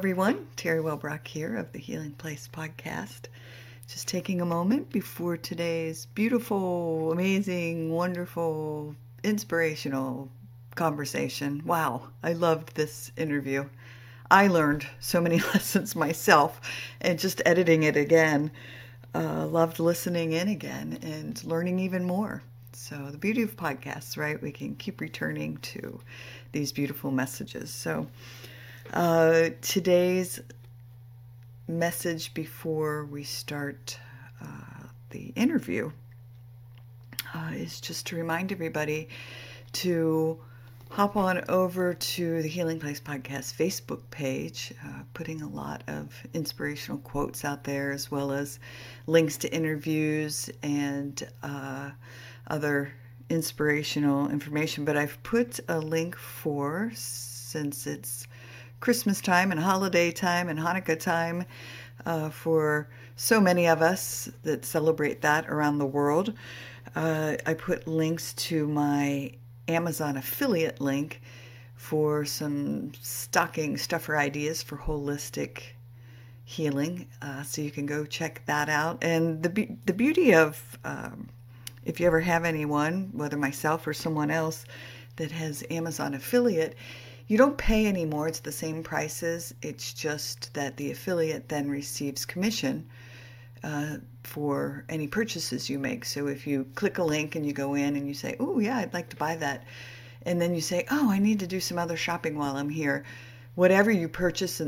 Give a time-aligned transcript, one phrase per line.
[0.00, 0.46] everyone.
[0.56, 3.26] Teri Wellbrock here of the Healing Place podcast.
[3.86, 10.30] Just taking a moment before today's beautiful, amazing, wonderful, inspirational
[10.74, 11.60] conversation.
[11.66, 13.66] Wow, I loved this interview.
[14.30, 16.62] I learned so many lessons myself,
[17.02, 18.52] and just editing it again,
[19.14, 22.42] uh, loved listening in again and learning even more.
[22.72, 24.40] So, the beauty of podcasts, right?
[24.40, 26.00] We can keep returning to
[26.52, 27.68] these beautiful messages.
[27.68, 28.06] So,
[28.92, 30.40] uh, today's
[31.68, 33.98] message before we start
[34.42, 35.90] uh, the interview
[37.34, 39.08] uh, is just to remind everybody
[39.72, 40.38] to
[40.90, 46.12] hop on over to the Healing Place Podcast Facebook page, uh, putting a lot of
[46.34, 48.58] inspirational quotes out there, as well as
[49.06, 51.90] links to interviews and uh,
[52.48, 52.92] other
[53.28, 54.84] inspirational information.
[54.84, 58.26] But I've put a link for, since it's
[58.80, 61.44] Christmas time and holiday time and Hanukkah time
[62.06, 66.32] uh, for so many of us that celebrate that around the world.
[66.96, 69.32] Uh, I put links to my
[69.68, 71.20] Amazon affiliate link
[71.76, 75.62] for some stocking stuffer ideas for holistic
[76.44, 77.06] healing.
[77.20, 78.98] Uh, so you can go check that out.
[79.02, 81.28] And the, be- the beauty of, um,
[81.84, 84.64] if you ever have anyone, whether myself or someone else,
[85.16, 86.74] that has Amazon affiliate,
[87.30, 88.26] you don't pay anymore.
[88.26, 89.54] It's the same prices.
[89.62, 92.88] It's just that the affiliate then receives commission
[93.62, 96.04] uh, for any purchases you make.
[96.04, 98.78] So if you click a link and you go in and you say, "Oh yeah,
[98.78, 99.62] I'd like to buy that,"
[100.26, 103.04] and then you say, "Oh, I need to do some other shopping while I'm here,"
[103.54, 104.60] whatever you purchase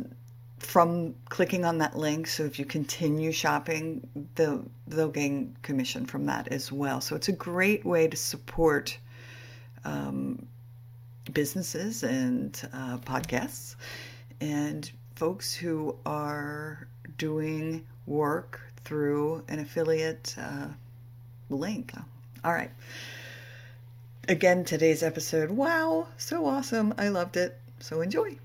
[0.60, 2.28] from clicking on that link.
[2.28, 7.00] So if you continue shopping, they'll they'll gain commission from that as well.
[7.00, 8.96] So it's a great way to support.
[9.84, 10.46] Um,
[11.32, 13.76] businesses and uh, podcasts
[14.40, 20.68] and folks who are doing work through an affiliate uh,
[21.48, 21.92] link.
[22.44, 22.70] All right.
[24.28, 25.50] Again, today's episode.
[25.50, 26.94] Wow, so awesome.
[26.98, 27.58] I loved it.
[27.80, 28.38] So enjoy.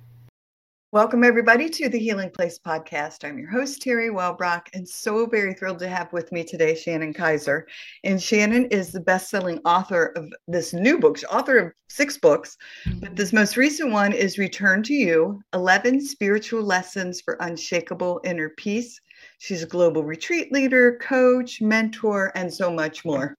[0.94, 3.28] Welcome, everybody, to the Healing Place podcast.
[3.28, 7.14] I'm your host, Teri Wellbrock, and so very thrilled to have with me today Shannon
[7.14, 7.68] Kaiser.
[8.06, 12.56] And Shannon is the best selling author of this new book, author of six books,
[12.86, 13.16] but mm-hmm.
[13.16, 18.98] this most recent one is Return to You 11 Spiritual Lessons for Unshakable Inner Peace.
[19.40, 23.36] She's a global retreat leader, coach, mentor, and so much more.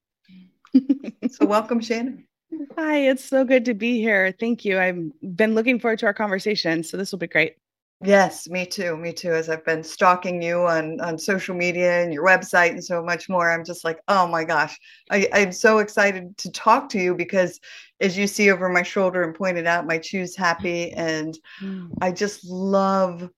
[0.74, 2.27] so, welcome, Shannon.
[2.76, 4.34] Hi, it's so good to be here.
[4.38, 4.78] Thank you.
[4.78, 7.56] I've been looking forward to our conversation, so this will be great.
[8.04, 8.96] Yes, me too.
[8.96, 9.32] Me too.
[9.32, 13.28] As I've been stalking you on on social media and your website and so much
[13.28, 14.78] more, I'm just like, oh my gosh,
[15.10, 17.58] I, I'm so excited to talk to you because,
[18.00, 21.90] as you see over my shoulder and pointed out, my choose happy, and mm.
[22.00, 23.28] I just love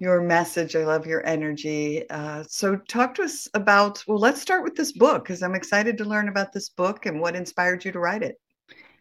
[0.00, 0.74] your message.
[0.74, 2.08] I love your energy.
[2.10, 4.02] Uh, so, talk to us about.
[4.08, 7.20] Well, let's start with this book because I'm excited to learn about this book and
[7.20, 8.40] what inspired you to write it.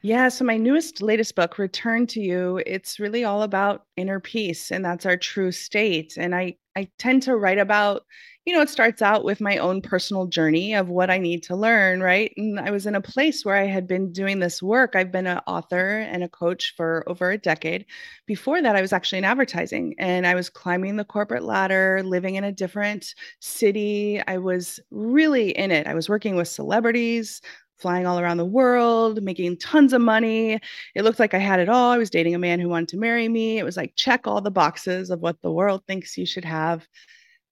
[0.01, 4.71] Yeah, so my newest, latest book, Return to You, it's really all about inner peace,
[4.71, 6.15] and that's our true state.
[6.17, 8.03] And I, I tend to write about,
[8.45, 11.55] you know, it starts out with my own personal journey of what I need to
[11.57, 12.31] learn, right?
[12.37, 14.95] And I was in a place where I had been doing this work.
[14.95, 17.85] I've been an author and a coach for over a decade.
[18.25, 22.35] Before that, I was actually in advertising and I was climbing the corporate ladder, living
[22.35, 24.21] in a different city.
[24.27, 25.87] I was really in it.
[25.87, 27.41] I was working with celebrities,
[27.79, 30.59] flying all around the world, making tons of money.
[30.95, 31.91] It looked like I had it all.
[31.91, 33.57] I was dating a man who wanted to marry me.
[33.57, 36.87] It was like check all the boxes of what the world thinks you should have.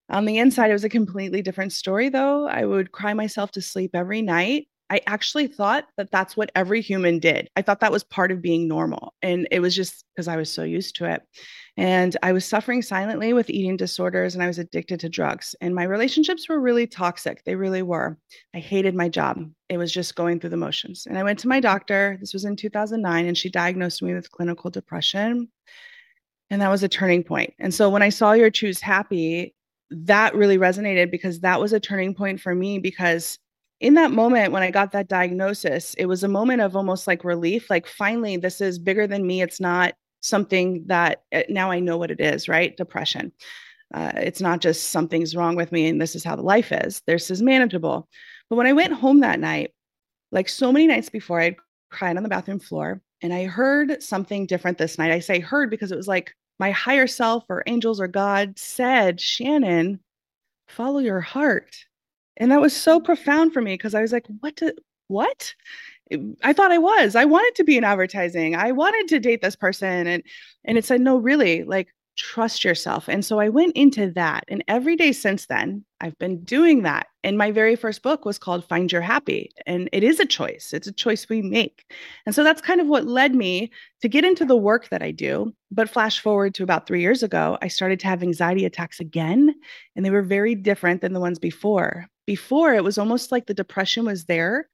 [0.09, 2.47] On the inside, it was a completely different story, though.
[2.47, 4.67] I would cry myself to sleep every night.
[4.89, 7.49] I actually thought that that's what every human did.
[7.55, 9.13] I thought that was part of being normal.
[9.21, 11.21] And it was just because I was so used to it.
[11.75, 15.55] And I was suffering silently with eating disorders and I was addicted to drugs.
[15.61, 17.43] And my relationships were really toxic.
[17.43, 18.17] They really were.
[18.55, 19.43] I hated my job.
[19.69, 21.05] It was just going through the motions.
[21.05, 22.17] And I went to my doctor.
[22.19, 23.25] This was in 2009.
[23.25, 25.49] And she diagnosed me with clinical depression.
[26.49, 27.53] And that was a turning point.
[27.59, 29.53] And so when I saw your Choose Happy,
[29.91, 33.37] that really resonated because that was a turning point for me because
[33.79, 37.23] in that moment when I got that diagnosis, it was a moment of almost like
[37.23, 37.69] relief.
[37.69, 39.41] Like, finally, this is bigger than me.
[39.41, 42.75] It's not something that eh, now I know what it is, right?
[42.75, 43.31] Depression.
[43.93, 47.01] Uh, it's not just something's wrong with me and this is how the life is.
[47.07, 48.07] This is manageable.
[48.49, 49.71] But when I went home that night,
[50.31, 51.55] like so many nights before, I'd
[51.89, 55.11] cried on the bathroom floor and I heard something different this night.
[55.11, 59.21] I say heard because it was like my higher self or angels or God said,
[59.21, 60.01] Shannon,
[60.67, 61.77] follow your heart
[62.37, 64.71] and that was so profound for me because I was like, what do,
[65.07, 65.53] what?
[66.43, 67.15] I thought I was.
[67.15, 68.55] I wanted to be in advertising.
[68.55, 70.07] I wanted to date this person.
[70.07, 70.23] And
[70.63, 73.07] and it said, no, really, like trust yourself.
[73.07, 74.43] And so I went into that.
[74.47, 77.07] And every day since then, I've been doing that.
[77.23, 79.51] And my very first book was called Find Your Happy.
[79.65, 81.85] And it is a choice, it's a choice we make.
[82.25, 85.11] And so that's kind of what led me to get into the work that I
[85.11, 85.53] do.
[85.71, 89.53] But flash forward to about three years ago, I started to have anxiety attacks again.
[89.95, 92.07] And they were very different than the ones before.
[92.27, 94.69] Before, it was almost like the depression was there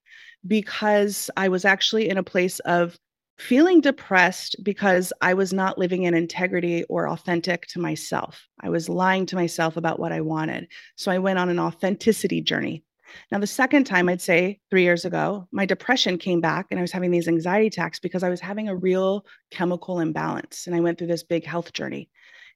[0.45, 3.00] because I was actually in a place of
[3.38, 8.47] feeling depressed because I was not living in integrity or authentic to myself.
[8.59, 10.67] I was lying to myself about what I wanted.
[10.95, 12.83] So I went on an authenticity journey.
[13.31, 16.81] Now, the second time, I'd say three years ago, my depression came back and I
[16.81, 20.65] was having these anxiety attacks because I was having a real chemical imbalance.
[20.65, 22.09] And I went through this big health journey.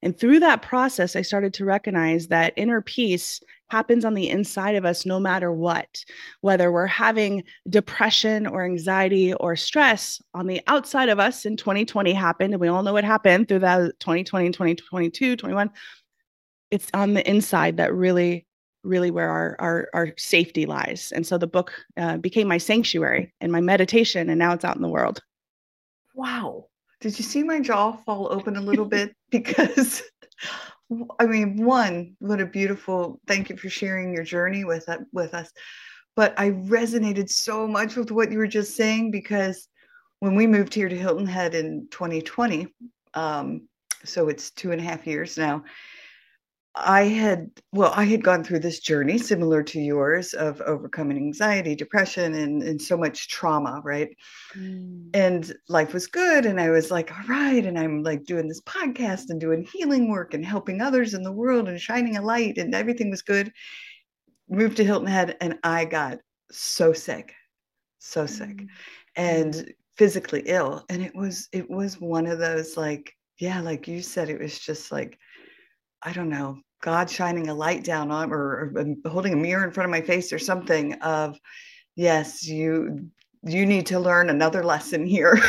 [0.03, 4.75] And through that process, I started to recognize that inner peace happens on the inside
[4.75, 6.03] of us no matter what.
[6.41, 12.13] Whether we're having depression or anxiety or stress on the outside of us in 2020
[12.13, 15.69] happened, and we all know what happened through that 2020 and 2022, 21.
[16.69, 18.45] It's on the inside that really
[18.83, 23.33] really where our, our our safety lies and so the book uh, became my sanctuary
[23.41, 25.21] and my meditation and now it's out in the world
[26.15, 26.65] wow
[26.99, 29.15] did you see my jaw fall open a little bit?
[29.29, 30.03] Because,
[31.19, 35.51] I mean, one, what a beautiful, thank you for sharing your journey with, with us.
[36.15, 39.67] But I resonated so much with what you were just saying because
[40.19, 42.67] when we moved here to Hilton Head in 2020,
[43.13, 43.67] um,
[44.03, 45.63] so it's two and a half years now,
[46.79, 51.75] I had, well, I had gone through this journey similar to yours of overcoming anxiety,
[51.75, 54.09] depression, and, and so much trauma, right?
[54.55, 55.09] Mm.
[55.13, 56.45] And life was good.
[56.45, 57.65] And I was like, all right.
[57.65, 61.31] And I'm like doing this podcast and doing healing work and helping others in the
[61.31, 63.51] world and shining a light, and everything was good.
[64.49, 66.19] Moved to Hilton Head, and I got
[66.51, 67.33] so sick,
[67.99, 68.67] so sick, mm.
[69.15, 70.85] and physically ill.
[70.89, 74.57] And it was, it was one of those like, yeah, like you said, it was
[74.59, 75.17] just like,
[76.03, 79.63] I don't know, God shining a light down on or, or um, holding a mirror
[79.63, 81.39] in front of my face or something of
[81.95, 83.09] yes, you
[83.43, 85.39] you need to learn another lesson here.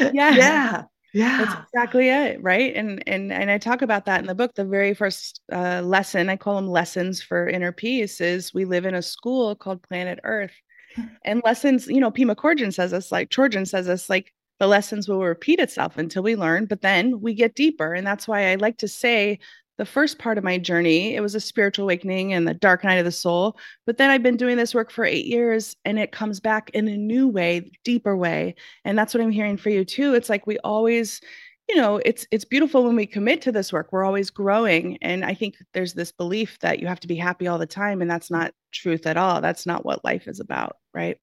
[0.00, 0.10] yeah.
[0.36, 0.82] Yeah.
[1.12, 1.38] Yeah.
[1.38, 2.74] That's exactly it, right?
[2.74, 4.54] And and and I talk about that in the book.
[4.54, 8.86] The very first uh, lesson, I call them lessons for inner peace, is we live
[8.86, 10.54] in a school called Planet Earth.
[11.24, 15.08] And lessons, you know, Pema Chödrön says us, like Chödrön says us, like the lessons
[15.08, 17.94] will repeat itself until we learn, but then we get deeper.
[17.94, 19.38] And that's why I like to say
[19.80, 22.98] the first part of my journey, it was a spiritual awakening and the dark night
[22.98, 23.56] of the soul.
[23.86, 26.86] But then I've been doing this work for eight years and it comes back in
[26.86, 28.56] a new way, deeper way.
[28.84, 30.12] And that's what I'm hearing for you too.
[30.12, 31.22] It's like we always,
[31.66, 33.88] you know, it's it's beautiful when we commit to this work.
[33.90, 34.98] We're always growing.
[35.00, 38.02] And I think there's this belief that you have to be happy all the time.
[38.02, 39.40] And that's not truth at all.
[39.40, 41.16] That's not what life is about, right?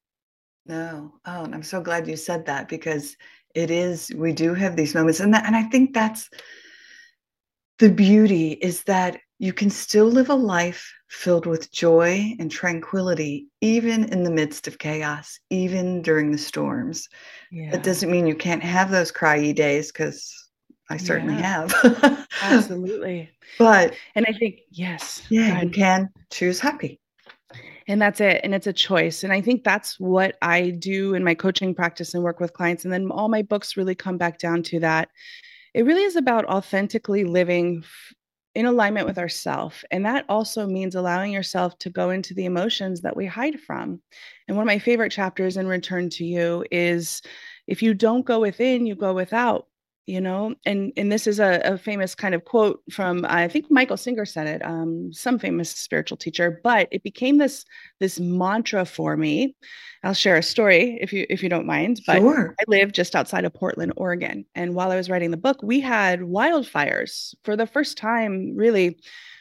[0.65, 1.13] No.
[1.27, 3.18] Oh, and I'm so glad you said that because
[3.53, 5.19] it is, we do have these moments.
[5.19, 6.27] And that, and I think that's
[7.79, 13.47] the beauty is that you can still live a life filled with joy and tranquility,
[13.62, 17.07] even in the midst of chaos, even during the storms.
[17.51, 17.71] Yeah.
[17.71, 20.33] That doesn't mean you can't have those cryy days because
[20.89, 21.68] I certainly yeah.
[21.68, 22.27] have.
[22.41, 23.29] Absolutely.
[23.57, 25.24] But, and I think, yes.
[25.29, 27.00] Yeah, you can choose happy.
[27.88, 28.41] And that's it.
[28.44, 29.24] And it's a choice.
[29.24, 32.84] And I think that's what I do in my coaching practice and work with clients.
[32.84, 35.10] And then all my books really come back down to that
[35.77, 37.84] it really is about authentically living
[38.55, 43.01] in alignment with ourself and that also means allowing yourself to go into the emotions
[43.01, 44.01] that we hide from
[44.48, 47.22] and one of my favorite chapters in return to you is
[47.67, 49.67] if you don't go within you go without
[50.07, 53.69] you know and and this is a, a famous kind of quote from i think
[53.69, 57.65] michael singer said it um, some famous spiritual teacher but it became this
[57.99, 59.55] this mantra for me
[60.03, 62.55] i'll share a story if you if you don't mind but sure.
[62.59, 65.79] i live just outside of portland oregon and while i was writing the book we
[65.79, 68.97] had wildfires for the first time really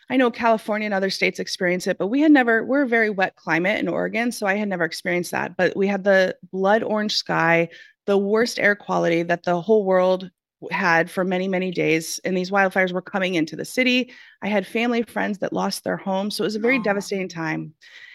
[0.08, 3.10] I know California and other states experience it, but we had never, we're a very
[3.10, 4.30] wet climate in Oregon.
[4.30, 5.56] So I had never experienced that.
[5.56, 7.70] But we had the blood orange sky,
[8.04, 10.30] the worst air quality that the whole world
[10.70, 12.20] had for many, many days.
[12.24, 14.12] And these wildfires were coming into the city.
[14.42, 16.36] I had family friends that lost their homes.
[16.36, 16.82] So it was a very oh.
[16.82, 17.74] devastating time.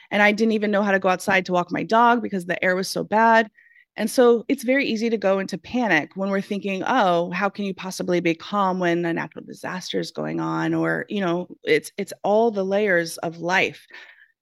[0.09, 2.61] And I didn't even know how to go outside to walk my dog because the
[2.63, 3.49] air was so bad.
[3.97, 7.65] And so it's very easy to go into panic when we're thinking, oh, how can
[7.65, 10.73] you possibly be calm when a natural disaster is going on?
[10.73, 13.85] Or, you know, it's it's all the layers of life.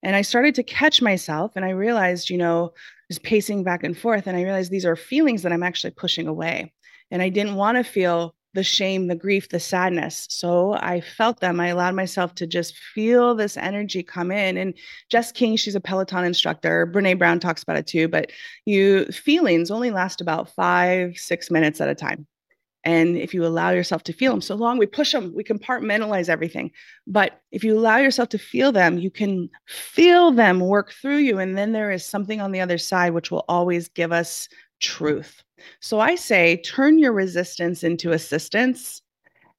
[0.03, 2.74] And I started to catch myself and I realized, you know,
[3.10, 4.27] just pacing back and forth.
[4.27, 6.72] And I realized these are feelings that I'm actually pushing away.
[7.11, 10.25] And I didn't want to feel the shame, the grief, the sadness.
[10.29, 11.59] So I felt them.
[11.59, 14.57] I allowed myself to just feel this energy come in.
[14.57, 14.73] And
[15.09, 16.87] Jess King, she's a Peloton instructor.
[16.87, 18.07] Brene Brown talks about it too.
[18.07, 18.31] But
[18.65, 22.25] you feelings only last about five, six minutes at a time.
[22.85, 26.29] And if you allow yourself to feel them, so long we push them, we compartmentalize
[26.29, 26.71] everything.
[27.05, 31.39] But if you allow yourself to feel them, you can feel them work through you.
[31.39, 34.47] And then there is something on the other side which will always give us
[34.79, 35.43] truth.
[35.79, 39.01] So I say, turn your resistance into assistance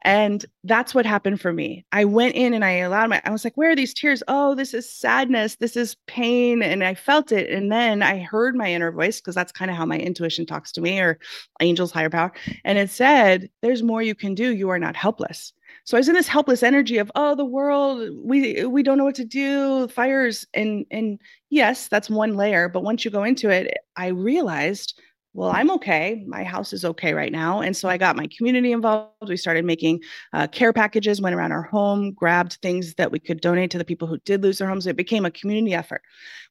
[0.03, 1.85] and that's what happened for me.
[1.93, 4.23] I went in and I allowed my, I was like, where are these tears?
[4.29, 5.57] Oh, this is sadness.
[5.57, 6.63] This is pain.
[6.63, 7.51] And I felt it.
[7.51, 10.73] And then I heard my inner voice because that's kind of how my intuition talks
[10.73, 11.19] to me or
[11.61, 12.33] angels, higher power.
[12.65, 14.55] And it said, there's more you can do.
[14.55, 15.53] You are not helpless.
[15.85, 19.05] So I was in this helpless energy of, oh, the world, we we don't know
[19.05, 20.47] what to do, fires.
[20.53, 22.69] And and yes, that's one layer.
[22.69, 25.01] But once you go into it, I realized
[25.33, 26.25] well, I'm okay.
[26.27, 27.61] My house is okay right now.
[27.61, 29.29] And so I got my community involved.
[29.29, 30.01] We started making
[30.33, 33.85] uh, care packages, went around our home, grabbed things that we could donate to the
[33.85, 34.89] people who did lose their homes.
[34.89, 36.03] It became a community effort.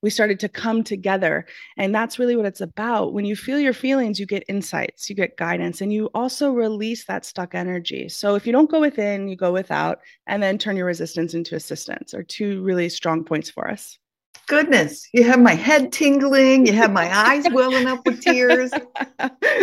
[0.01, 1.45] We started to come together.
[1.75, 3.13] And that's really what it's about.
[3.13, 7.05] When you feel your feelings, you get insights, you get guidance, and you also release
[7.05, 8.07] that stuck energy.
[8.07, 11.55] So if you don't go within, you go without, and then turn your resistance into
[11.55, 13.99] assistance are two really strong points for us
[14.49, 18.71] goodness, you have my head tingling, you have my eyes welling up with tears.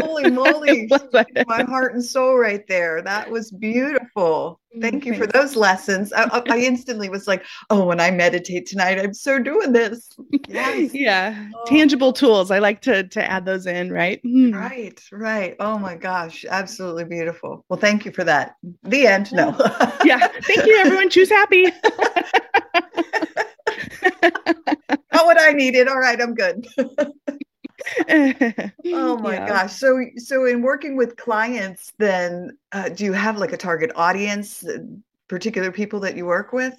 [0.01, 0.89] Holy moly,
[1.47, 3.03] my heart and soul right there.
[3.03, 4.61] That was beautiful.
[4.81, 6.13] Thank you for those lessons.
[6.13, 10.09] I, I instantly was like, oh, when I meditate tonight, I'm so doing this.
[10.49, 10.93] Yes.
[10.97, 11.49] Yeah.
[11.55, 11.65] Oh.
[11.67, 12.51] Tangible tools.
[12.51, 14.21] I like to to add those in, right?
[14.23, 14.55] Mm.
[14.55, 15.57] Right, right.
[15.61, 16.45] Oh my gosh.
[16.49, 17.65] Absolutely beautiful.
[17.69, 18.57] Well, thank you for that.
[18.83, 19.33] The end.
[19.33, 19.49] No.
[20.05, 20.29] yeah.
[20.43, 21.11] Thank you, everyone.
[21.11, 21.73] Choose happy.
[25.37, 25.87] What I needed.
[25.87, 26.67] All right, I'm good.
[28.09, 29.47] oh my yeah.
[29.47, 29.75] gosh.
[29.75, 34.65] So so in working with clients then uh, do you have like a target audience,
[34.65, 34.79] uh,
[35.29, 36.75] particular people that you work with?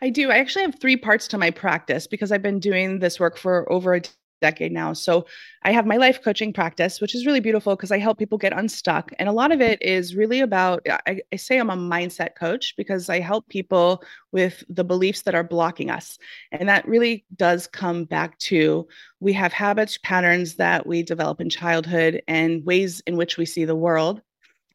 [0.00, 0.30] I do.
[0.30, 3.70] I actually have three parts to my practice because I've been doing this work for
[3.70, 4.00] over a
[4.42, 4.92] decade now.
[4.92, 5.24] So
[5.62, 8.52] I have my life coaching practice, which is really beautiful because I help people get
[8.52, 9.12] unstuck.
[9.18, 12.74] And a lot of it is really about, I, I, say I'm a mindset coach
[12.76, 16.18] because I help people with the beliefs that are blocking us.
[16.50, 18.86] And that really does come back to
[19.20, 23.64] we have habits, patterns that we develop in childhood and ways in which we see
[23.64, 24.20] the world.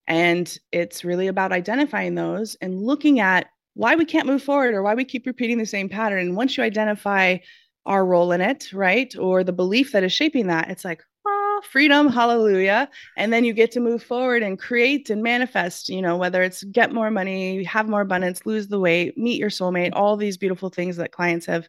[0.07, 4.81] And it's really about identifying those and looking at why we can't move forward or
[4.81, 6.19] why we keep repeating the same pattern.
[6.19, 7.37] And once you identify
[7.87, 9.15] our role in it, right?
[9.17, 12.89] Or the belief that is shaping that, it's like, oh, freedom, hallelujah.
[13.17, 16.63] And then you get to move forward and create and manifest, you know, whether it's
[16.65, 20.69] get more money, have more abundance, lose the weight, meet your soulmate, all these beautiful
[20.69, 21.67] things that clients have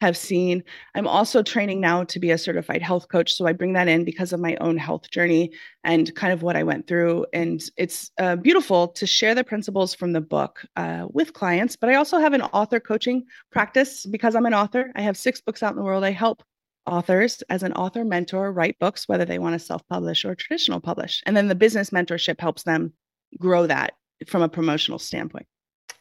[0.00, 0.62] have seen.
[0.94, 3.34] I'm also training now to be a certified health coach.
[3.34, 5.52] So I bring that in because of my own health journey
[5.84, 7.26] and kind of what I went through.
[7.32, 11.76] And it's uh, beautiful to share the principles from the book uh, with clients.
[11.76, 14.92] But I also have an author coaching practice because I'm an author.
[14.94, 16.04] I have six books out in the world.
[16.04, 16.42] I help
[16.86, 20.80] authors as an author mentor write books, whether they want to self publish or traditional
[20.80, 21.22] publish.
[21.26, 22.92] And then the business mentorship helps them
[23.38, 23.94] grow that
[24.26, 25.46] from a promotional standpoint.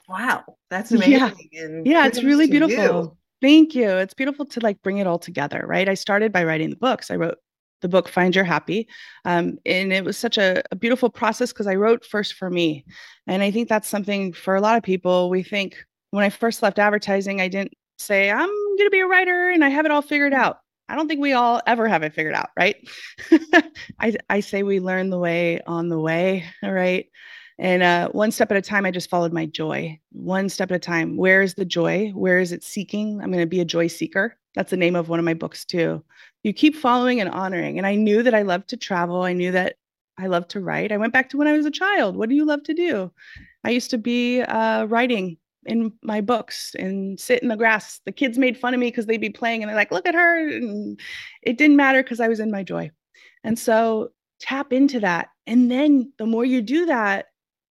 [0.07, 1.49] Wow, that's amazing.
[1.51, 2.77] Yeah, yeah it's really beautiful.
[2.77, 3.17] You.
[3.41, 3.89] Thank you.
[3.89, 5.88] It's beautiful to like bring it all together, right?
[5.88, 7.12] I started by writing the books.
[7.12, 7.38] I wrote
[7.82, 8.88] the book Find Your Happy.
[9.25, 12.86] Um, and it was such a, a beautiful process because I wrote first for me.
[13.27, 15.29] And I think that's something for a lot of people.
[15.29, 15.77] We think
[16.12, 19.63] when I first left advertising, I didn't say, I'm going to be a writer and
[19.63, 20.58] I have it all figured out.
[20.89, 22.77] I don't think we all ever have it figured out, right?
[24.00, 27.08] I, I say we learn the way on the way, right?
[27.59, 29.99] And uh, one step at a time, I just followed my joy.
[30.11, 31.17] One step at a time.
[31.17, 32.11] Where is the joy?
[32.13, 33.19] Where is it seeking?
[33.19, 34.37] I'm going to be a joy seeker.
[34.55, 36.03] That's the name of one of my books, too.
[36.43, 37.77] You keep following and honoring.
[37.77, 39.23] And I knew that I loved to travel.
[39.23, 39.77] I knew that
[40.19, 40.91] I loved to write.
[40.91, 42.15] I went back to when I was a child.
[42.15, 43.11] What do you love to do?
[43.63, 48.01] I used to be uh, writing in my books and sit in the grass.
[48.05, 50.15] The kids made fun of me because they'd be playing and they're like, look at
[50.15, 50.47] her.
[50.47, 50.99] And
[51.41, 52.89] it didn't matter because I was in my joy.
[53.43, 55.29] And so tap into that.
[55.45, 57.27] And then the more you do that,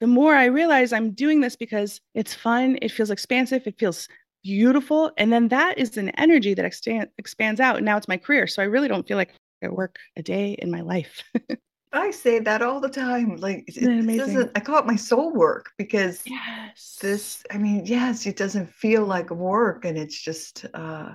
[0.00, 4.08] the more I realize I'm doing this because it's fun, it feels expansive, it feels
[4.42, 5.12] beautiful.
[5.18, 7.76] And then that is an energy that extend, expands out.
[7.76, 8.46] And now it's my career.
[8.46, 11.22] So I really don't feel like I work a day in my life.
[11.92, 13.36] I say that all the time.
[13.36, 16.98] Like it, it doesn't I call it my soul work because yes.
[17.00, 21.14] this I mean, yes, it doesn't feel like work and it's just uh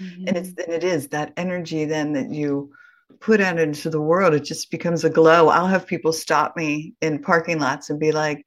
[0.00, 0.26] mm-hmm.
[0.26, 2.72] and it's and it is that energy then that you
[3.20, 5.48] put out into the world, it just becomes a glow.
[5.48, 8.44] I'll have people stop me in parking lots and be like,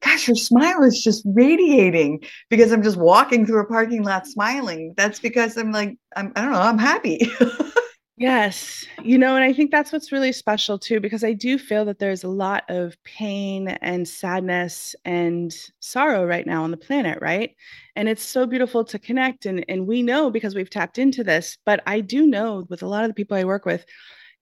[0.00, 4.94] gosh, your smile is just radiating because I'm just walking through a parking lot smiling.
[4.96, 7.30] That's because I'm like, I'm, I don't know, I'm happy.
[8.22, 8.86] Yes.
[9.02, 11.98] You know, and I think that's what's really special too, because I do feel that
[11.98, 17.56] there's a lot of pain and sadness and sorrow right now on the planet, right?
[17.96, 19.44] And it's so beautiful to connect.
[19.44, 22.86] And, and we know because we've tapped into this, but I do know with a
[22.86, 23.84] lot of the people I work with,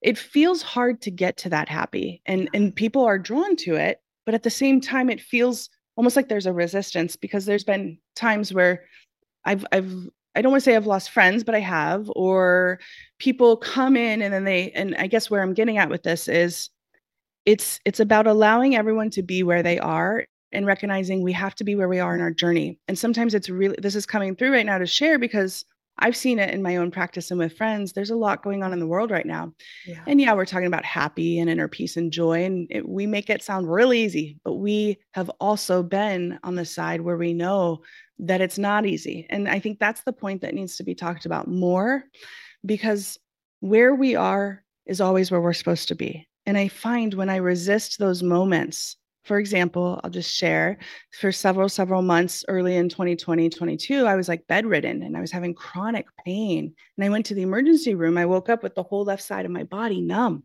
[0.01, 4.01] it feels hard to get to that happy and and people are drawn to it
[4.25, 7.97] but at the same time it feels almost like there's a resistance because there's been
[8.15, 8.83] times where
[9.45, 9.93] i've i've
[10.35, 12.79] I don't want to say I've lost friends, but I have, or
[13.19, 16.27] people come in and then they, and I guess where I'm getting at with this
[16.27, 16.69] is
[17.45, 21.63] it's, it's about allowing everyone to be where they are and recognizing we have to
[21.63, 22.79] be where we are in our journey.
[22.87, 25.65] And sometimes it's really, this is coming through right now to share because
[25.97, 27.93] I've seen it in my own practice and with friends.
[27.93, 29.53] There's a lot going on in the world right now.
[29.85, 30.01] Yeah.
[30.07, 32.43] And yeah, we're talking about happy and inner peace and joy.
[32.43, 36.65] And it, we make it sound real easy, but we have also been on the
[36.65, 37.81] side where we know
[38.21, 39.25] that it's not easy.
[39.29, 42.03] And I think that's the point that needs to be talked about more
[42.65, 43.17] because
[43.59, 46.27] where we are is always where we're supposed to be.
[46.45, 50.79] And I find when I resist those moments for example, I'll just share
[51.19, 55.31] for several, several months early in 2020, 22, I was like bedridden and I was
[55.31, 56.73] having chronic pain.
[56.97, 58.17] And I went to the emergency room.
[58.17, 60.43] I woke up with the whole left side of my body numb.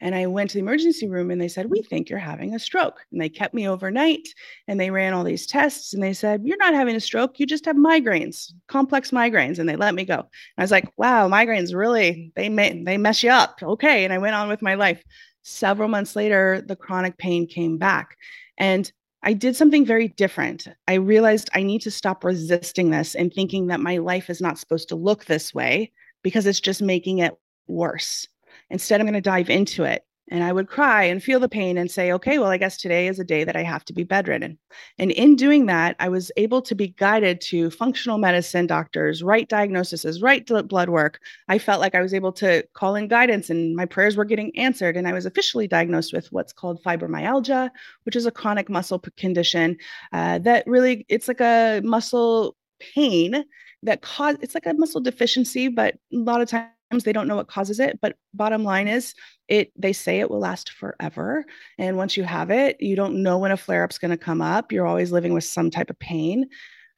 [0.00, 2.58] And I went to the emergency room and they said, We think you're having a
[2.58, 3.00] stroke.
[3.12, 4.28] And they kept me overnight
[4.66, 7.38] and they ran all these tests and they said, You're not having a stroke.
[7.38, 9.60] You just have migraines, complex migraines.
[9.60, 10.14] And they let me go.
[10.14, 10.24] And
[10.58, 13.60] I was like, Wow, migraines really, they, may, they mess you up.
[13.62, 14.04] Okay.
[14.04, 15.02] And I went on with my life.
[15.42, 18.16] Several months later, the chronic pain came back.
[18.58, 18.90] And
[19.22, 20.66] I did something very different.
[20.88, 24.58] I realized I need to stop resisting this and thinking that my life is not
[24.58, 27.34] supposed to look this way because it's just making it
[27.66, 28.26] worse.
[28.70, 31.76] Instead, I'm going to dive into it and I would cry and feel the pain
[31.76, 34.02] and say, okay, well, I guess today is a day that I have to be
[34.02, 34.58] bedridden.
[34.98, 39.46] And in doing that, I was able to be guided to functional medicine doctors, right
[39.46, 41.20] diagnoses, right blood work.
[41.48, 44.58] I felt like I was able to call in guidance and my prayers were getting
[44.58, 44.96] answered.
[44.96, 47.68] And I was officially diagnosed with what's called fibromyalgia,
[48.04, 49.76] which is a chronic muscle condition
[50.14, 53.44] uh, that really, it's like a muscle pain
[53.82, 56.68] that cause it's like a muscle deficiency but a lot of times
[57.00, 59.14] they don't know what causes it but bottom line is
[59.48, 61.44] it they say it will last forever.
[61.78, 64.40] And once you have it you don't know when a flare up's going to come
[64.40, 64.72] up.
[64.72, 66.48] You're always living with some type of pain.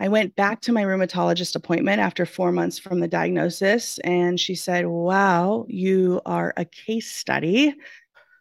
[0.01, 4.55] I went back to my rheumatologist appointment after 4 months from the diagnosis and she
[4.55, 7.75] said wow you are a case study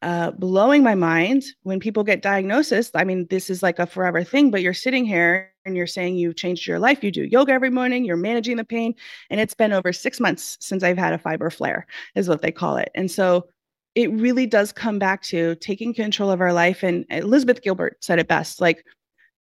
[0.04, 2.92] uh, blowing my mind when people get diagnosis.
[2.94, 6.18] I mean, this is like a forever thing, but you're sitting here and you're saying
[6.18, 7.04] you've changed your life.
[7.04, 8.94] You do yoga every morning, you're managing the pain.
[9.30, 12.52] And it's been over six months since I've had a fibro flare, is what they
[12.52, 12.92] call it.
[12.94, 13.48] And so
[13.96, 16.84] it really does come back to taking control of our life.
[16.84, 18.86] And Elizabeth Gilbert said it best like,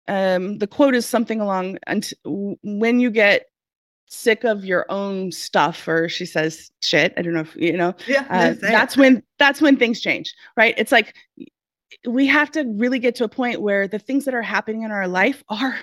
[0.06, 1.78] um, the quote is something along
[2.62, 3.46] when you get
[4.14, 7.94] sick of your own stuff or she says shit i don't know if you know
[8.06, 10.74] yeah uh, that's when that's when things change right?
[10.76, 11.14] It's like
[12.06, 14.90] we have to really get to a point where the things that are happening in
[14.90, 15.78] our life are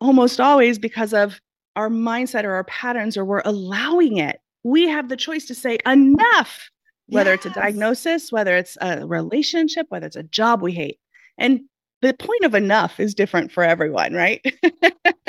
[0.00, 1.40] almost always because of
[1.76, 4.40] our mindset or our patterns or we're allowing it.
[4.62, 6.70] We have the choice to say enough
[7.06, 7.44] whether yes.
[7.44, 10.98] it's a diagnosis whether it's a relationship whether it's a job we hate.
[11.38, 11.62] And
[12.00, 14.44] the point of enough is different for everyone right?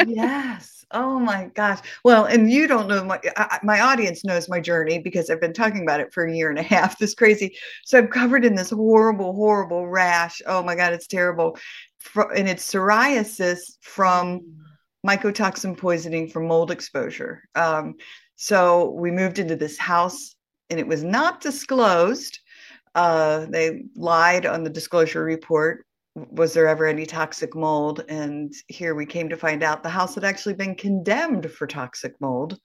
[0.06, 1.80] Yes Oh my gosh.
[2.04, 5.54] Well, and you don't know my I, my audience knows my journey because I've been
[5.54, 6.98] talking about it for a year and a half.
[7.06, 7.58] This crazy.
[7.84, 10.42] So I'm covered in this horrible, horrible rash.
[10.46, 11.58] Oh my god, it's terrible.
[12.36, 14.42] And it's psoriasis from
[15.06, 17.44] mycotoxin poisoning from mold exposure.
[17.56, 17.96] Um,
[18.36, 20.36] so we moved into this house,
[20.70, 22.40] and it was not disclosed.
[22.94, 28.04] Uh, they lied on the disclosure report was there ever any toxic mold?
[28.08, 32.20] And here we came to find out the house had actually been condemned for toxic
[32.22, 32.60] mold.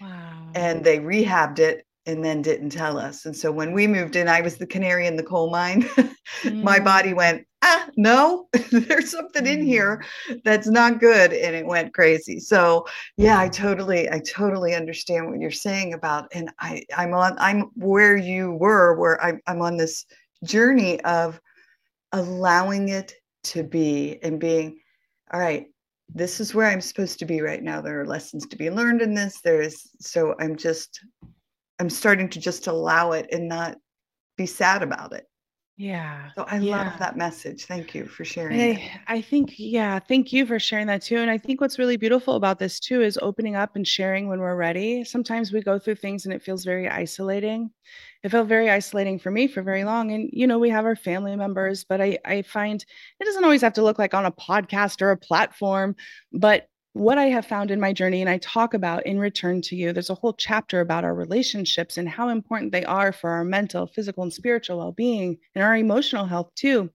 [0.00, 0.48] Wow.
[0.54, 3.24] And they rehabbed it and then didn't tell us.
[3.24, 5.82] And so when we moved in, I was the canary in the coal mine.
[6.42, 6.62] mm.
[6.62, 10.42] My body went, ah, no, there's something in here mm.
[10.44, 11.32] that's not good.
[11.32, 12.40] And it went crazy.
[12.40, 12.86] So
[13.16, 17.70] yeah, I totally, I totally understand what you're saying about, and I, I'm on, I'm
[17.74, 20.04] where you were, where I'm, I'm on this
[20.44, 21.40] journey of
[22.14, 24.78] allowing it to be and being,
[25.32, 25.66] all right,
[26.14, 27.80] this is where I'm supposed to be right now.
[27.80, 29.40] There are lessons to be learned in this.
[29.40, 31.00] There's so I'm just
[31.80, 33.76] I'm starting to just allow it and not
[34.36, 35.26] be sad about it.
[35.76, 36.30] Yeah.
[36.36, 36.84] So I yeah.
[36.84, 37.64] love that message.
[37.64, 38.60] Thank you for sharing.
[38.60, 41.16] I, I, think, yeah, thank you for sharing that too.
[41.16, 44.38] And I think what's really beautiful about this too is opening up and sharing when
[44.38, 45.02] we're ready.
[45.02, 47.70] Sometimes we go through things and it feels very isolating.
[48.22, 50.12] It felt very isolating for me for very long.
[50.12, 52.80] And, you know, we have our family members, but I, I find
[53.20, 55.96] it doesn't always have to look like on a podcast or a platform,
[56.32, 59.74] but what I have found in my journey, and I talk about in Return to
[59.74, 63.44] You, there's a whole chapter about our relationships and how important they are for our
[63.44, 66.88] mental, physical, and spiritual well being and our emotional health too.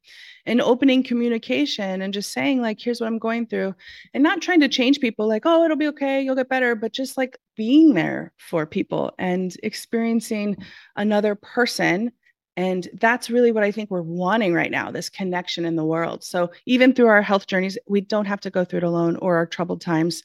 [0.45, 3.75] And opening communication and just saying, like, here's what I'm going through,
[4.13, 6.93] and not trying to change people, like, oh, it'll be okay, you'll get better, but
[6.93, 10.55] just like being there for people and experiencing
[10.95, 12.13] another person
[12.59, 16.25] And that's really what I think we're wanting right now this connection in the world.
[16.25, 19.37] So, even through our health journeys, we don't have to go through it alone or
[19.37, 20.23] our troubled times.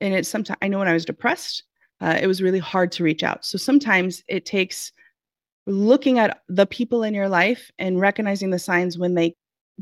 [0.00, 1.62] And it's sometimes, I know when I was depressed,
[2.00, 3.44] uh, it was really hard to reach out.
[3.44, 4.90] So, sometimes it takes
[5.68, 9.36] looking at the people in your life and recognizing the signs when they,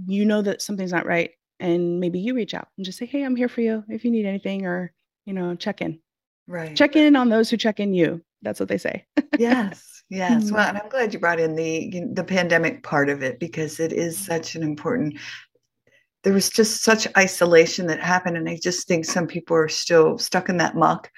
[0.07, 1.31] you know, that something's not right.
[1.59, 4.11] And maybe you reach out and just say, Hey, I'm here for you if you
[4.11, 4.93] need anything or,
[5.25, 6.01] you know, check in.
[6.47, 6.77] Right.
[6.77, 8.23] Check in on those who check in you.
[8.43, 9.07] That's what they say.
[9.39, 10.03] yes.
[10.11, 10.45] Yes.
[10.45, 10.55] Mm-hmm.
[10.55, 13.93] Well, and I'm glad you brought in the the pandemic part of it because it
[13.93, 14.33] is mm-hmm.
[14.33, 15.19] such an important
[16.23, 20.17] there was just such isolation that happened and I just think some people are still
[20.17, 21.11] stuck in that muck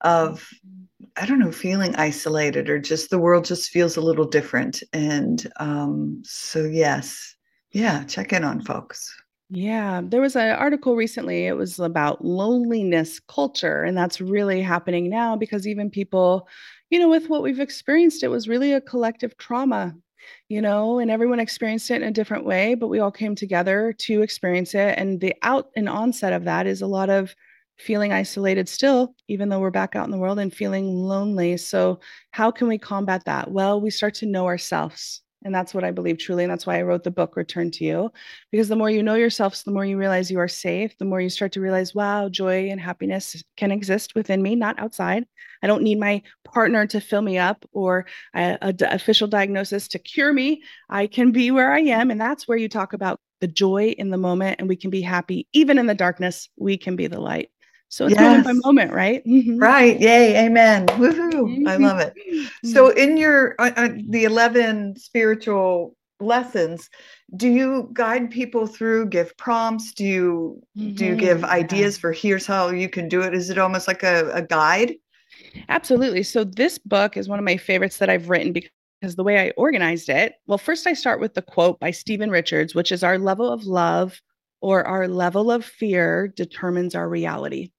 [0.00, 0.84] of mm-hmm.
[1.16, 4.82] I don't know, feeling isolated or just the world just feels a little different.
[4.92, 7.36] And um, so, yes,
[7.72, 9.14] yeah, check in on folks.
[9.50, 11.46] Yeah, there was an article recently.
[11.46, 16.48] It was about loneliness culture, and that's really happening now because even people,
[16.94, 19.96] you know, with what we've experienced, it was really a collective trauma,
[20.48, 23.92] you know, and everyone experienced it in a different way, but we all came together
[23.98, 24.96] to experience it.
[24.96, 27.34] And the out and onset of that is a lot of
[27.78, 31.56] feeling isolated still, even though we're back out in the world and feeling lonely.
[31.56, 31.98] So,
[32.30, 33.50] how can we combat that?
[33.50, 36.42] Well, we start to know ourselves and that's what I believe truly.
[36.44, 38.10] And that's why I wrote the book, Return to You,
[38.50, 41.20] because the more you know yourself, the more you realize you are safe, the more
[41.20, 45.26] you start to realize, wow, joy and happiness can exist within me, not outside.
[45.62, 46.22] I don't need my
[46.54, 50.62] partner to fill me up or a, a d- official diagnosis to cure me.
[50.88, 52.10] I can be where I am.
[52.10, 55.02] And that's where you talk about the joy in the moment and we can be
[55.02, 55.48] happy.
[55.52, 57.50] Even in the darkness, we can be the light.
[57.88, 58.20] So it's yes.
[58.20, 59.24] moment by moment, right?
[59.26, 59.58] Mm-hmm.
[59.58, 60.00] Right.
[60.00, 60.46] Yay.
[60.46, 60.86] Amen.
[60.86, 61.30] Woohoo.
[61.32, 61.68] Mm-hmm.
[61.68, 62.14] I love it.
[62.64, 62.98] So mm-hmm.
[62.98, 66.90] in your uh, uh, the 11 spiritual lessons,
[67.36, 69.92] do you guide people through, give prompts?
[69.92, 70.94] Do you mm-hmm.
[70.94, 71.50] do you give mm-hmm.
[71.50, 73.34] ideas for here's how you can do it?
[73.34, 74.94] Is it almost like a, a guide?
[75.68, 76.22] Absolutely.
[76.22, 79.52] So this book is one of my favorites that I've written because the way I
[79.56, 83.18] organized it, well, first I start with the quote by Stephen Richards, which is our
[83.18, 84.20] level of love
[84.60, 87.70] or our level of fear determines our reality.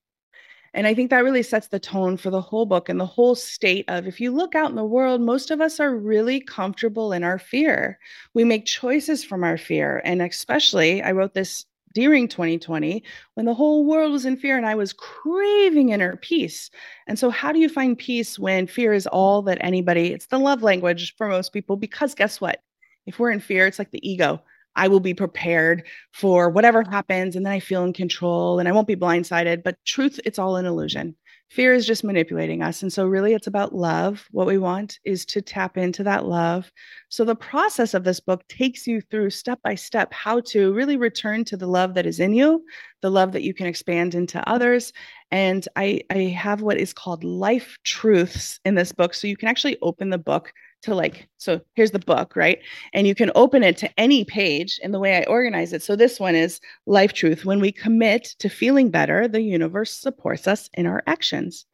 [0.74, 3.34] And I think that really sets the tone for the whole book and the whole
[3.34, 7.12] state of if you look out in the world, most of us are really comfortable
[7.12, 7.98] in our fear.
[8.34, 10.02] We make choices from our fear.
[10.04, 11.64] And especially, I wrote this
[11.96, 13.02] during 2020
[13.34, 16.70] when the whole world was in fear and I was craving inner peace.
[17.06, 20.38] And so, how do you find peace when fear is all that anybody, it's the
[20.38, 21.76] love language for most people?
[21.76, 22.60] Because guess what?
[23.06, 24.42] If we're in fear, it's like the ego
[24.74, 28.72] I will be prepared for whatever happens and then I feel in control and I
[28.72, 29.62] won't be blindsided.
[29.62, 31.16] But truth, it's all an illusion.
[31.48, 32.82] Fear is just manipulating us.
[32.82, 34.26] And so, really, it's about love.
[34.32, 36.72] What we want is to tap into that love.
[37.08, 40.96] So, the process of this book takes you through step by step how to really
[40.96, 42.64] return to the love that is in you,
[43.00, 44.92] the love that you can expand into others.
[45.30, 49.14] And I, I have what is called life truths in this book.
[49.14, 50.52] So, you can actually open the book
[50.86, 52.58] to like so here's the book right?
[52.92, 55.82] And you can open it to any page in the way i organize it.
[55.82, 60.48] So this one is life truth when we commit to feeling better the universe supports
[60.48, 61.66] us in our actions.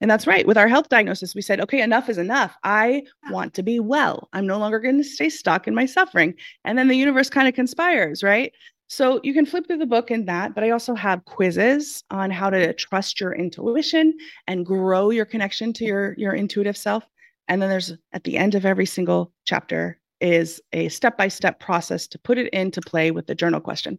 [0.00, 2.56] And that's right with our health diagnosis we said okay enough is enough.
[2.64, 4.28] I want to be well.
[4.32, 6.34] I'm no longer going to stay stuck in my suffering.
[6.64, 8.52] And then the universe kind of conspires right?
[8.88, 12.30] So you can flip through the book in that, but I also have quizzes on
[12.30, 14.14] how to trust your intuition
[14.46, 17.04] and grow your connection to your your intuitive self.
[17.48, 21.60] And then there's at the end of every single chapter is a step by step
[21.60, 23.98] process to put it into play with the journal question.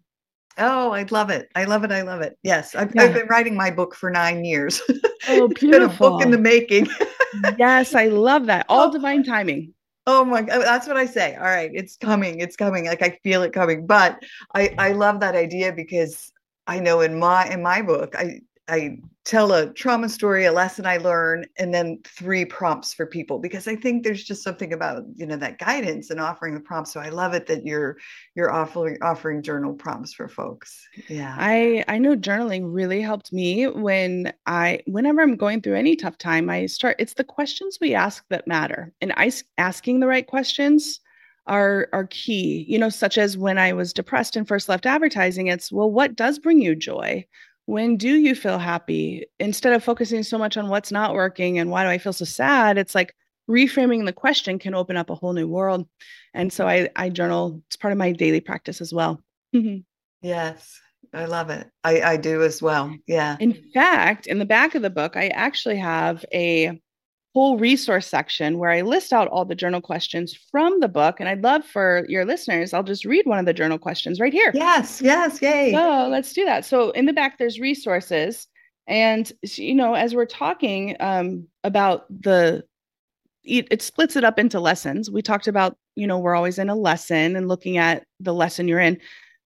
[0.58, 1.50] Oh, I love it.
[1.56, 1.92] I love it.
[1.92, 2.38] I love it.
[2.42, 2.74] Yes.
[2.74, 3.04] I've, yeah.
[3.04, 4.82] I've been writing my book for nine years.
[5.30, 5.72] Oh, beautiful.
[5.72, 6.88] been a book in the making.
[7.58, 7.94] yes.
[7.94, 8.66] I love that.
[8.70, 9.74] All oh, divine timing.
[10.06, 10.62] Oh my God.
[10.62, 11.36] That's what I say.
[11.36, 11.70] All right.
[11.74, 12.40] It's coming.
[12.40, 12.86] It's coming.
[12.86, 13.86] Like I feel it coming.
[13.86, 14.24] But
[14.56, 16.32] I, I love that idea because
[16.66, 20.86] I know in my, in my book, I, I tell a trauma story, a lesson
[20.86, 25.04] I learned, and then three prompts for people because I think there's just something about
[25.16, 26.92] you know that guidance and offering the prompts.
[26.92, 27.98] So I love it that you're
[28.36, 30.86] you're offering offering journal prompts for folks.
[31.08, 35.96] Yeah, I I know journaling really helped me when I whenever I'm going through any
[35.96, 36.98] tough time, I start.
[37.00, 41.00] It's the questions we ask that matter, and I asking the right questions
[41.48, 45.48] are are key you know such as when i was depressed and first left advertising
[45.48, 47.26] it's well what does bring you joy
[47.68, 49.28] when do you feel happy?
[49.40, 52.26] Instead of focusing so much on what's not working and why do i feel so
[52.26, 53.14] sad it's like
[53.50, 55.88] reframing the question can open up a whole new world.
[56.34, 59.22] And so i i journal it's part of my daily practice as well.
[59.54, 59.80] Mm-hmm.
[60.22, 60.80] Yes
[61.14, 61.68] i love it.
[61.84, 62.96] I i do as well.
[63.06, 63.36] Yeah.
[63.40, 66.82] In fact in the back of the book i actually have a
[67.38, 71.20] whole resource section where I list out all the journal questions from the book.
[71.20, 74.34] And I'd love for your listeners, I'll just read one of the journal questions right
[74.34, 74.52] here.
[74.56, 75.72] Yes, yes, yay.
[75.72, 76.66] So let's do that.
[76.66, 78.48] So in the back, there's resources.
[78.88, 82.64] And, you know, as we're talking um, about the
[83.44, 85.12] it, it splits it up into lessons.
[85.12, 88.68] We talked about, you know, we're always in a lesson and looking at the lesson
[88.68, 88.98] you're in.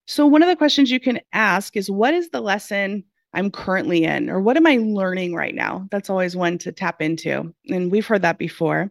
[0.06, 4.04] So one of the questions you can ask is what is the lesson I'm currently
[4.04, 5.86] in or what am I learning right now?
[5.90, 7.54] That's always one to tap into.
[7.68, 8.90] And we've heard that before.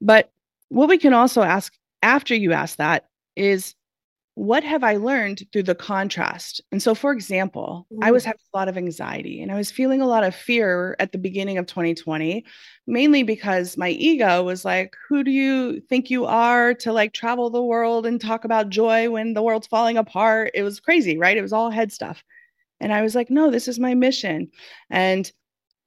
[0.00, 0.30] But
[0.68, 3.74] what we can also ask after you ask that is
[4.34, 6.62] what have I learned through the contrast?
[6.72, 7.98] And so, for example, mm.
[8.00, 8.26] I was mm.
[8.26, 11.18] having a lot of anxiety and I was feeling a lot of fear at the
[11.18, 12.44] beginning of 2020,
[12.86, 17.50] mainly because my ego was like, Who do you think you are to like travel
[17.50, 20.52] the world and talk about joy when the world's falling apart?
[20.54, 21.36] It was crazy, right?
[21.36, 22.24] It was all head stuff.
[22.82, 24.50] And I was like, No, this is my mission.
[24.90, 25.30] And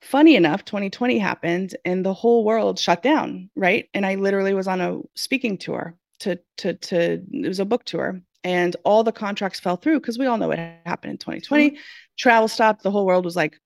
[0.01, 3.89] funny enough 2020 happened and the whole world shut down right?
[3.93, 7.86] And i literally was on a speaking tour to to to it was a book
[7.86, 11.71] tour and all the contracts fell through because we all know what happened in 2020
[11.71, 11.77] mm-hmm.
[12.17, 13.60] travel stopped the whole world was like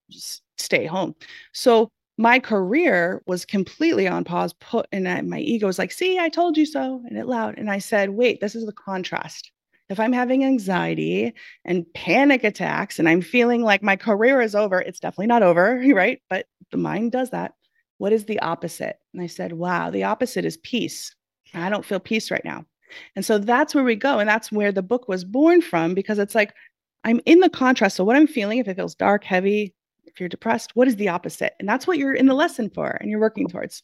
[0.57, 1.15] stay home.
[1.53, 6.19] So my career was completely on pause put and I, my ego was like see
[6.19, 7.57] i told you so and it loud.
[7.57, 9.51] And i said wait this is the contrast
[9.89, 11.33] if i'm having anxiety
[11.65, 15.81] and panic attacks and i'm feeling like my career is over it's definitely not over
[15.93, 17.53] right but the mind does that
[17.97, 21.15] what is the opposite and i said wow the opposite is peace
[21.53, 22.65] i don't feel peace right now
[23.15, 24.19] and so that's where we go.
[24.19, 26.53] And that's where the book was born from because it's like,
[27.03, 27.95] I'm in the contrast.
[27.95, 29.73] So, what I'm feeling, if it feels dark, heavy,
[30.05, 31.53] if you're depressed, what is the opposite?
[31.59, 33.83] And that's what you're in the lesson for and you're working towards.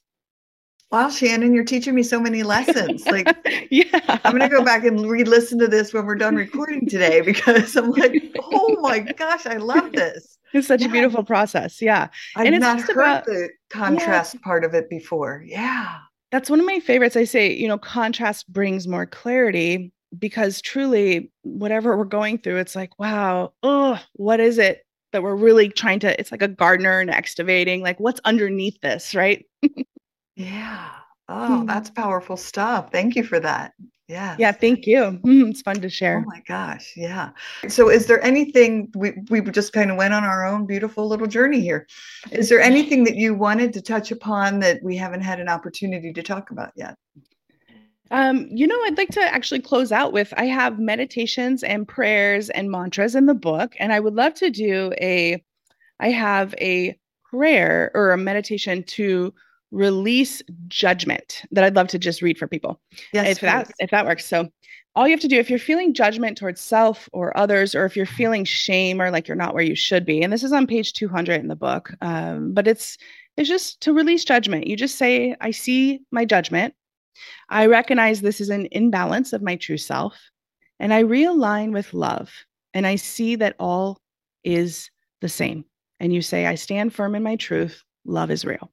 [0.91, 3.05] Wow, Shannon, you're teaching me so many lessons.
[3.11, 3.27] Like,
[3.71, 6.87] yeah, I'm going to go back and re listen to this when we're done recording
[6.87, 10.37] today because I'm like, oh my gosh, I love this.
[10.53, 10.87] It's such yeah.
[10.87, 11.81] a beautiful process.
[11.81, 12.09] Yeah.
[12.35, 14.39] I've and it's not heard about, the contrast yeah.
[14.43, 15.43] part of it before.
[15.45, 15.97] Yeah
[16.35, 17.15] that's one of my favorites.
[17.15, 22.75] I say, you know, contrast brings more clarity because truly, whatever we're going through, it's
[22.75, 26.19] like, wow, oh, what is it that we're really trying to?
[26.19, 29.45] It's like a gardener and excavating, like what's underneath this, right?
[30.35, 30.89] yeah.
[31.27, 31.65] Oh, hmm.
[31.65, 32.91] that's powerful stuff.
[32.91, 33.73] Thank you for that.
[34.07, 34.35] Yeah.
[34.37, 34.51] Yeah.
[34.51, 35.19] Thank you.
[35.23, 36.23] Mm, it's fun to share.
[36.23, 36.93] Oh my gosh.
[36.95, 37.31] Yeah.
[37.67, 41.25] So, is there anything we we just kind of went on our own beautiful little
[41.25, 41.87] journey here?
[42.31, 46.13] Is there anything that you wanted to touch upon that we haven't had an opportunity
[46.13, 46.95] to talk about yet?
[48.11, 52.51] Um, you know, I'd like to actually close out with I have meditations and prayers
[52.51, 55.43] and mantras in the book, and I would love to do a
[55.99, 56.99] I have a
[57.31, 59.33] prayer or a meditation to
[59.75, 62.79] release judgment that I'd love to just read for people.
[63.11, 63.47] Yes, if please.
[63.47, 64.25] that if that works.
[64.25, 64.49] So
[64.95, 67.97] all you have to do if you're feeling judgment towards self or others, or if
[67.97, 70.65] you're feeling shame or like you're not where you should be, and this is on
[70.65, 72.97] page 200 in the book, um, but it's
[73.37, 74.67] it's just to release judgment.
[74.67, 76.73] You just say, "I see my judgment.
[77.49, 80.15] I recognize this is an imbalance of my true self,
[80.79, 82.31] and I realign with love,
[82.73, 83.99] and I see that all
[84.45, 85.65] is the same."
[85.99, 87.83] And you say, "I stand firm in my truth.
[88.05, 88.71] Love is real."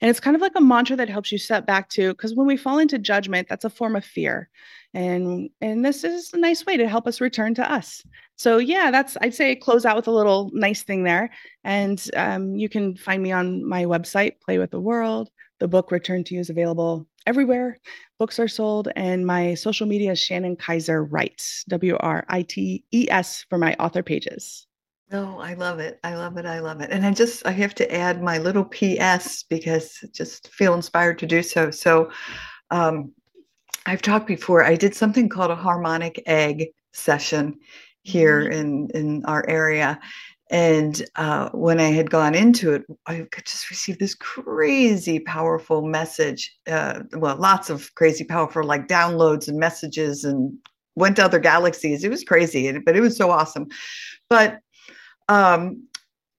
[0.00, 2.46] And it's kind of like a mantra that helps you step back to because when
[2.46, 4.48] we fall into judgment, that's a form of fear.
[4.94, 8.02] And and this is a nice way to help us return to us.
[8.36, 11.30] So yeah, that's I'd say close out with a little nice thing there.
[11.64, 15.30] And um, you can find me on my website, Play with the World.
[15.58, 17.78] The book Return to You is available everywhere.
[18.20, 22.84] Books are sold, and my social media is Shannon Kaiser Writes, W R I T
[22.92, 24.67] E S for my author pages.
[25.10, 25.98] No, I love it.
[26.04, 26.44] I love it.
[26.44, 26.90] I love it.
[26.90, 31.18] And I just I have to add my little PS because I just feel inspired
[31.20, 31.70] to do so.
[31.70, 32.10] So
[32.70, 33.12] um,
[33.86, 34.62] I've talked before.
[34.62, 37.58] I did something called a harmonic egg session
[38.02, 38.52] here mm-hmm.
[38.52, 39.98] in in our area.
[40.50, 45.82] And uh, when I had gone into it, I could just receive this crazy powerful
[45.82, 46.54] message.
[46.66, 50.52] Uh, well, lots of crazy powerful like downloads and messages and
[50.96, 52.02] went to other galaxies.
[52.02, 53.68] It was crazy, but it was so awesome.
[54.30, 54.60] But
[55.28, 55.88] um,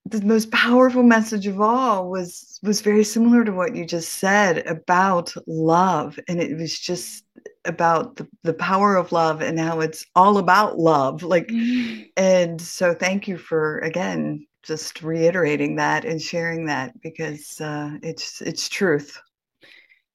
[0.06, 4.66] the most powerful message of all was was very similar to what you just said
[4.68, 7.24] about love and it was just
[7.66, 12.02] about the, the power of love and how it's all about love like mm-hmm.
[12.18, 18.42] and so thank you for again just reiterating that and sharing that because uh, it's
[18.42, 19.20] it's truth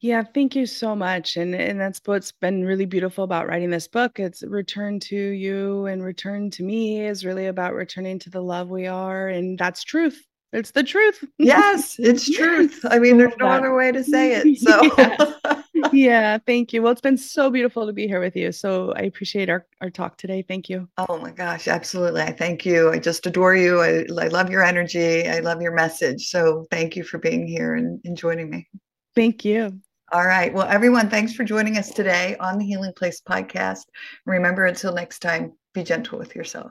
[0.05, 1.39] yeah, thank you so much.
[1.39, 4.21] And and that's what's been really beautiful about writing this book.
[4.21, 8.69] It's return to you and return to me is really about returning to the love
[8.69, 9.29] we are.
[9.29, 10.23] And that's truth.
[10.53, 11.25] It's the truth.
[11.39, 12.85] Yes, it's truth.
[12.85, 14.59] I mean, there's no other way to say it.
[14.59, 15.63] So yeah.
[15.93, 16.83] yeah, thank you.
[16.83, 18.53] Well, it's been so beautiful to be here with you.
[18.53, 20.45] So I appreciate our, our talk today.
[20.47, 20.87] Thank you.
[20.99, 22.21] Oh my gosh, absolutely.
[22.21, 22.91] I thank you.
[22.91, 23.81] I just adore you.
[23.81, 25.27] I, I love your energy.
[25.27, 26.29] I love your message.
[26.29, 28.69] So thank you for being here and, and joining me.
[29.15, 29.81] Thank you.
[30.15, 30.55] All right.
[30.55, 33.87] Well, everyone, thanks for joining us today on the Healing Place podcast.
[34.27, 36.71] Remember, until next time, be gentle with yourself.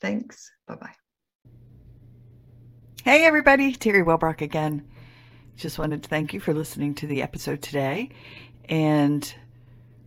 [0.00, 0.50] Thanks.
[0.66, 0.94] Bye bye.
[3.04, 3.74] Hey, everybody.
[3.74, 4.88] Teri Wellbrock again.
[5.56, 8.08] Just wanted to thank you for listening to the episode today
[8.70, 9.34] and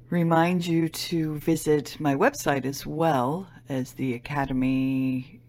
[0.09, 5.42] remind you to visit my website as well as the Academy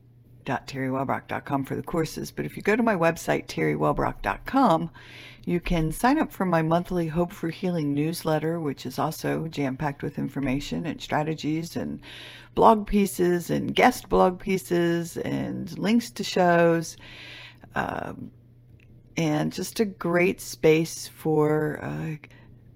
[0.45, 2.31] www.teriwellbrock.com for the courses.
[2.31, 4.91] But if you go to my website, teriwellbrock.com,
[5.45, 9.77] you can sign up for my monthly Hope for Healing newsletter, which is also jam
[9.77, 12.01] packed with information and strategies and
[12.55, 16.97] blog pieces and guest blog pieces and links to shows.
[17.75, 18.31] Um,
[19.17, 21.79] and just a great space for.
[21.83, 22.17] Uh,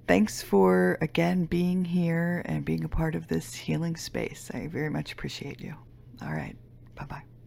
[0.07, 4.51] thanks for again being here and being a part of this healing space.
[4.55, 5.75] I very much appreciate you.
[6.23, 6.57] All right.
[6.95, 7.38] Bye bye.